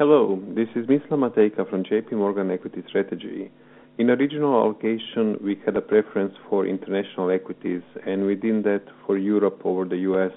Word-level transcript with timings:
Hello, 0.00 0.40
this 0.56 0.68
is 0.76 0.86
Mislav 0.86 1.18
Matejka 1.18 1.68
from 1.68 1.84
JP 1.84 2.12
Morgan 2.12 2.50
Equity 2.50 2.82
Strategy. 2.88 3.50
In 3.98 4.08
original 4.08 4.54
allocation, 4.54 5.36
we 5.44 5.60
had 5.66 5.76
a 5.76 5.82
preference 5.82 6.32
for 6.48 6.66
international 6.66 7.28
equities, 7.30 7.82
and 8.06 8.24
within 8.24 8.62
that, 8.62 8.82
for 9.04 9.18
Europe 9.18 9.60
over 9.62 9.84
the 9.84 9.98
U.S. 10.08 10.32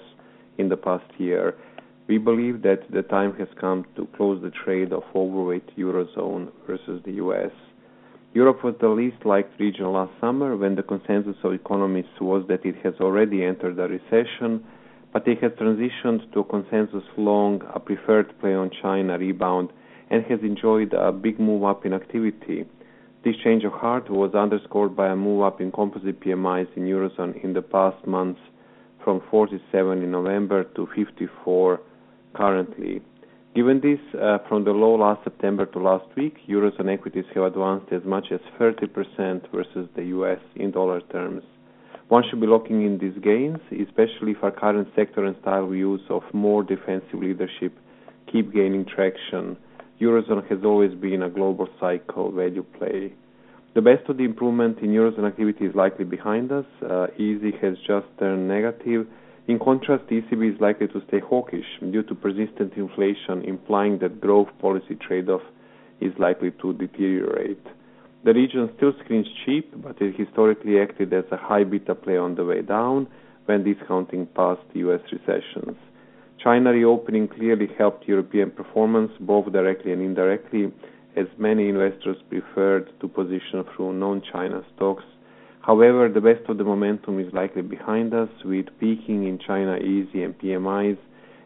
in 0.58 0.68
the 0.68 0.76
past 0.76 1.10
year. 1.16 1.54
We 2.08 2.18
believe 2.18 2.60
that 2.60 2.80
the 2.92 3.00
time 3.04 3.34
has 3.38 3.48
come 3.58 3.86
to 3.96 4.06
close 4.18 4.42
the 4.42 4.50
trade 4.50 4.92
of 4.92 5.02
overweight 5.16 5.74
Eurozone 5.78 6.52
versus 6.66 7.00
the 7.06 7.12
U.S. 7.24 7.52
Europe 8.34 8.62
was 8.62 8.74
the 8.82 8.88
least 8.88 9.24
liked 9.24 9.58
region 9.58 9.90
last 9.90 10.12
summer 10.20 10.58
when 10.58 10.74
the 10.74 10.82
consensus 10.82 11.36
of 11.42 11.54
economists 11.54 12.20
was 12.20 12.44
that 12.48 12.66
it 12.66 12.76
has 12.84 12.92
already 13.00 13.42
entered 13.42 13.78
a 13.78 13.88
recession, 13.88 14.62
but 15.14 15.28
it 15.28 15.40
has 15.40 15.52
transitioned 15.52 16.30
to 16.32 16.40
a 16.40 16.44
consensus 16.44 17.04
long, 17.16 17.62
a 17.72 17.78
preferred 17.78 18.36
play 18.40 18.52
on 18.52 18.68
China 18.82 19.16
rebound, 19.16 19.70
and 20.10 20.24
has 20.24 20.40
enjoyed 20.42 20.92
a 20.92 21.12
big 21.12 21.38
move 21.38 21.62
up 21.62 21.86
in 21.86 21.94
activity. 21.94 22.64
This 23.24 23.36
change 23.44 23.62
of 23.62 23.72
heart 23.72 24.10
was 24.10 24.34
underscored 24.34 24.96
by 24.96 25.08
a 25.10 25.16
move 25.16 25.42
up 25.42 25.60
in 25.60 25.70
composite 25.70 26.18
PMIs 26.20 26.66
in 26.76 26.82
Eurozone 26.82 27.42
in 27.44 27.52
the 27.52 27.62
past 27.62 28.04
months 28.06 28.40
from 29.04 29.22
47 29.30 30.02
in 30.02 30.10
November 30.10 30.64
to 30.74 30.88
54 30.96 31.80
currently. 32.34 33.00
Given 33.54 33.80
this, 33.80 34.00
uh, 34.20 34.38
from 34.48 34.64
the 34.64 34.72
low 34.72 34.96
last 34.96 35.22
September 35.22 35.64
to 35.66 35.78
last 35.78 36.06
week, 36.16 36.38
Eurozone 36.48 36.92
equities 36.92 37.24
have 37.36 37.44
advanced 37.44 37.92
as 37.92 38.02
much 38.04 38.32
as 38.32 38.40
30% 38.58 39.48
versus 39.52 39.88
the 39.94 40.06
U.S. 40.16 40.40
in 40.56 40.72
dollar 40.72 41.00
terms. 41.02 41.44
One 42.08 42.22
should 42.28 42.40
be 42.40 42.46
locking 42.46 42.84
in 42.84 42.98
these 42.98 43.16
gains, 43.22 43.58
especially 43.70 44.32
if 44.32 44.44
our 44.44 44.50
current 44.50 44.88
sector 44.94 45.24
and 45.24 45.36
style 45.40 45.66
views 45.66 46.02
of 46.10 46.22
more 46.32 46.62
defensive 46.62 47.14
leadership 47.18 47.72
keep 48.30 48.52
gaining 48.52 48.84
traction. 48.84 49.56
Eurozone 50.00 50.46
has 50.50 50.58
always 50.64 50.92
been 50.94 51.22
a 51.22 51.30
global 51.30 51.68
cycle 51.80 52.30
value 52.30 52.64
play. 52.78 53.12
The 53.74 53.80
best 53.80 54.08
of 54.08 54.18
the 54.18 54.24
improvement 54.24 54.78
in 54.80 54.90
Eurozone 54.90 55.26
activity 55.26 55.64
is 55.64 55.74
likely 55.74 56.04
behind 56.04 56.52
us. 56.52 56.66
Uh, 56.82 57.06
CESI 57.18 57.58
has 57.62 57.76
just 57.86 58.06
turned 58.18 58.46
negative. 58.48 59.06
In 59.48 59.58
contrast, 59.58 60.04
the 60.08 60.20
ECB 60.20 60.54
is 60.54 60.60
likely 60.60 60.88
to 60.88 61.02
stay 61.08 61.20
hawkish 61.20 61.66
due 61.80 62.02
to 62.04 62.14
persistent 62.14 62.74
inflation, 62.76 63.42
implying 63.44 63.98
that 63.98 64.20
growth 64.20 64.48
policy 64.60 64.94
trade-off 64.94 65.42
is 66.00 66.12
likely 66.18 66.50
to 66.62 66.72
deteriorate. 66.74 67.64
The 68.24 68.32
region 68.32 68.70
still 68.76 68.92
screens 69.04 69.26
cheap, 69.44 69.70
but 69.82 70.00
it 70.00 70.16
historically 70.16 70.80
acted 70.80 71.12
as 71.12 71.24
a 71.30 71.36
high 71.36 71.64
beta 71.64 71.94
play 71.94 72.16
on 72.16 72.34
the 72.34 72.44
way 72.44 72.62
down 72.62 73.06
when 73.44 73.64
discounting 73.64 74.26
past 74.34 74.62
U.S. 74.72 75.00
recessions. 75.12 75.76
China 76.42 76.72
reopening 76.72 77.28
clearly 77.28 77.68
helped 77.78 78.08
European 78.08 78.50
performance, 78.50 79.12
both 79.20 79.52
directly 79.52 79.92
and 79.92 80.02
indirectly, 80.02 80.72
as 81.16 81.26
many 81.38 81.68
investors 81.68 82.16
preferred 82.28 82.90
to 83.00 83.08
position 83.08 83.64
through 83.76 83.92
non-China 83.92 84.64
stocks 84.74 85.04
However, 85.66 86.10
the 86.10 86.20
best 86.20 86.46
of 86.50 86.58
the 86.58 86.64
momentum 86.64 87.18
is 87.18 87.32
likely 87.32 87.62
behind 87.62 88.12
us, 88.12 88.28
with 88.44 88.66
peaking 88.78 89.26
in 89.26 89.38
China 89.38 89.78
CESI 89.78 90.22
and 90.22 90.38
PMIs, 90.38 90.98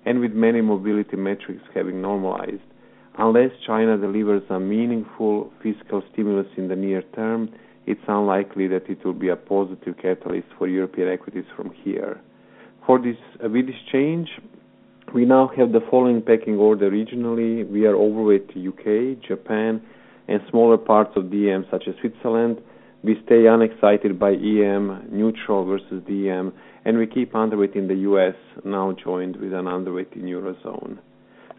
and 0.05 0.19
with 0.19 0.33
many 0.33 0.61
mobility 0.61 1.17
metrics 1.17 1.63
having 1.73 2.03
normalized. 2.03 2.67
Unless 3.21 3.51
China 3.67 3.99
delivers 3.99 4.45
a 4.49 4.61
meaningful 4.61 5.53
fiscal 5.61 6.03
stimulus 6.13 6.47
in 6.57 6.69
the 6.69 6.77
near 6.77 7.03
term, 7.17 7.51
it's 7.85 8.01
unlikely 8.07 8.69
that 8.69 8.89
it 8.89 9.05
will 9.05 9.13
be 9.13 9.29
a 9.29 9.35
positive 9.35 9.97
catalyst 10.01 10.47
for 10.57 10.69
European 10.69 11.09
equities 11.09 11.47
from 11.57 11.73
here. 11.83 12.21
For 12.87 13.01
this, 13.01 13.17
uh, 13.45 13.49
with 13.49 13.67
this 13.67 13.83
change, 13.91 14.29
we 15.13 15.25
now 15.25 15.51
have 15.57 15.73
the 15.73 15.81
following 15.91 16.23
pecking 16.23 16.59
order 16.59 16.91
regionally. 16.93 17.69
We 17.69 17.87
are 17.87 17.97
overweight 17.97 18.53
to 18.53 18.61
U.K., 18.61 19.17
Japan, 19.27 19.83
and 20.29 20.41
smaller 20.51 20.79
parts 20.79 21.17
of 21.17 21.25
DM, 21.25 21.69
such 21.73 21.89
as 21.89 21.95
Switzerland. 22.01 22.61
We 23.03 23.21
stay 23.27 23.47
unexcited 23.47 24.19
by 24.21 24.33
EM, 24.33 25.09
neutral 25.11 25.65
versus 25.65 26.05
DM, 26.09 26.53
and 26.85 26.99
we 26.99 27.07
keep 27.09 27.33
underweight 27.33 27.75
in 27.75 27.89
the 27.89 27.97
U.S., 28.11 28.35
now 28.65 28.93
joined 28.93 29.37
with 29.37 29.53
an 29.53 29.65
underweight 29.65 30.13
in 30.15 30.23
Eurozone. 30.23 30.99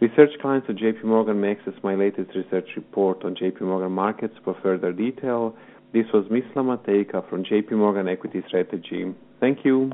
Research 0.02 0.30
clients 0.42 0.66
at 0.70 0.78
JP 0.78 1.04
Morgan 1.04 1.42
may 1.42 1.52
access 1.52 1.74
my 1.84 1.94
latest 1.94 2.34
research 2.34 2.70
report 2.78 3.26
on 3.26 3.36
JP 3.36 3.62
Morgan 3.62 3.92
markets 3.92 4.34
for 4.46 4.56
further 4.64 4.94
detail. 4.94 5.54
This 5.92 6.06
was 6.14 6.26
Matejka 6.30 7.30
from 7.30 7.44
JP 7.44 7.74
Morgan 7.74 8.08
Equity 8.08 8.42
Strategy. 8.48 9.14
Thank 9.42 9.66
you. 9.66 9.92